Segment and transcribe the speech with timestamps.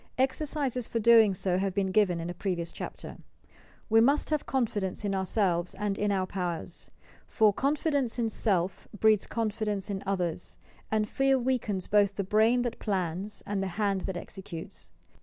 [0.17, 3.17] Exercises for doing so have been given in a pre vious chapter.
[3.87, 6.89] We must have confidence in ourselves and in our own powers;
[7.27, 10.57] for "Confidence in self breeds confidence in others,
[10.89, 14.89] and fear weakens both the brain that plans and the hand that executes."